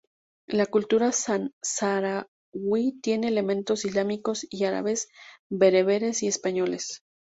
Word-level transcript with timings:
La 0.47 0.65
cultura 0.65 1.11
saharaui 1.11 2.93
tiene 3.03 3.27
elementos 3.27 3.85
islámicos 3.85 4.47
y 4.49 4.63
árabes, 4.63 5.09
bereberes 5.51 6.23
y 6.23 6.27
españoles. 6.27 7.03